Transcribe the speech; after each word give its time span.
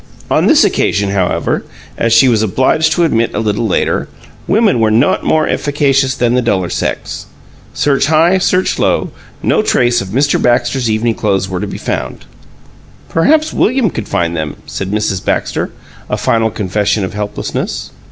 On 0.31 0.47
this 0.47 0.63
occasion, 0.63 1.11
however, 1.11 1.63
as 1.95 2.11
she 2.11 2.27
was 2.27 2.41
obliged 2.41 2.91
to 2.93 3.03
admit 3.03 3.35
a 3.35 3.39
little 3.39 3.67
later, 3.67 4.09
women 4.47 4.79
were 4.79 4.89
not 4.89 5.23
more 5.23 5.47
efficacious 5.47 6.15
than 6.15 6.33
the 6.33 6.41
duller 6.41 6.71
sex. 6.71 7.27
Search 7.75 8.07
high, 8.07 8.39
search 8.39 8.79
low, 8.79 9.11
no 9.43 9.61
trace 9.61 10.01
of 10.01 10.07
Mr. 10.07 10.41
Baxter's 10.41 10.89
evening 10.89 11.13
clothes 11.13 11.47
were 11.49 11.59
to 11.59 11.67
be 11.67 11.77
found. 11.77 12.25
"Perhaps 13.09 13.53
William 13.53 13.91
could 13.91 14.07
find 14.07 14.35
them," 14.35 14.55
said 14.65 14.89
Mrs. 14.89 15.23
Baxter, 15.23 15.69
a 16.09 16.17
final 16.17 16.49
confession 16.49 17.03
of 17.03 17.13
helplessness. 17.13 17.91